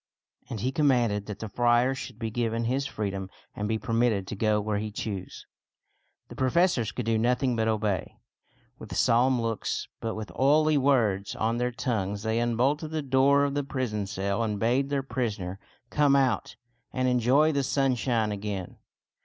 And 0.49 0.61
he 0.61 0.71
commanded 0.71 1.27
that 1.27 1.37
the 1.37 1.47
friar 1.47 1.93
should 1.93 2.17
be 2.17 2.31
given 2.31 2.63
his 2.63 2.87
freedom 2.87 3.29
and 3.55 3.67
be 3.67 3.77
permitted 3.77 4.25
to 4.25 4.35
go 4.35 4.59
where 4.59 4.79
he 4.79 4.89
chose. 4.89 5.45
The 6.27 6.35
professors 6.35 6.91
could 6.91 7.05
do 7.05 7.19
nothing 7.19 7.55
but 7.55 7.67
obey. 7.67 8.17
With 8.79 8.97
solemn 8.97 9.39
looks, 9.39 9.87
but 9.99 10.15
with 10.15 10.31
oily 10.39 10.75
words 10.75 11.35
on 11.35 11.57
their 11.57 11.71
tongues, 11.71 12.23
they 12.23 12.39
unbolted 12.39 12.89
the 12.89 13.03
door 13.03 13.43
of 13.43 13.53
the 13.53 13.63
prison 13.63 14.07
cell 14.07 14.41
and 14.41 14.59
bade 14.59 14.89
their 14.89 15.03
prisoner 15.03 15.59
come 15.91 16.15
out 16.15 16.55
and 16.91 17.07
enjoy 17.07 17.51
the 17.51 17.61
sunshine 17.61 18.31
again. 18.31 18.77